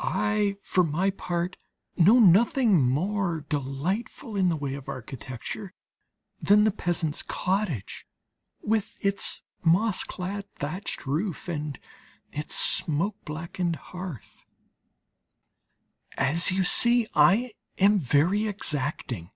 [0.00, 1.58] I for my part
[1.94, 5.74] know nothing more delightful in the way of architecture
[6.40, 8.06] than the peasant's cottage,
[8.62, 11.78] with its moss clad thatched roof and
[12.32, 14.46] its smoke blackened hearth.
[16.16, 19.32] As you see, I am very exacting.